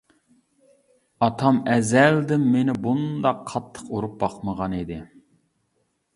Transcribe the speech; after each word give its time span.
ئاتام 1.25 1.59
ئەزەلدىن 1.73 2.47
مېنى 2.55 2.75
بۇنداق 2.87 3.45
قاتتىق 3.53 3.93
ئۇرۇپ 3.93 4.19
باقمىغان 4.27 4.77
ئىدى. 4.81 5.01